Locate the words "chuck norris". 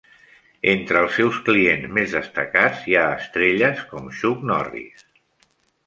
4.23-5.07